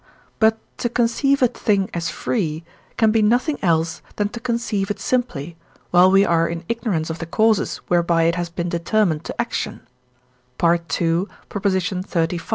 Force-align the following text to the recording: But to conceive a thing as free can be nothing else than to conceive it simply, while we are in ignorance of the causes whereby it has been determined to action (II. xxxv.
But 0.39 0.57
to 0.79 0.89
conceive 0.89 1.43
a 1.43 1.47
thing 1.47 1.87
as 1.93 2.09
free 2.09 2.63
can 2.97 3.11
be 3.11 3.21
nothing 3.21 3.59
else 3.63 4.01
than 4.15 4.29
to 4.29 4.39
conceive 4.39 4.89
it 4.89 4.99
simply, 4.99 5.57
while 5.91 6.09
we 6.09 6.25
are 6.25 6.47
in 6.47 6.63
ignorance 6.67 7.11
of 7.11 7.19
the 7.19 7.27
causes 7.27 7.77
whereby 7.87 8.23
it 8.23 8.33
has 8.33 8.49
been 8.49 8.69
determined 8.69 9.23
to 9.25 9.39
action 9.39 9.81
(II. 10.63 10.69
xxxv. 11.49 12.41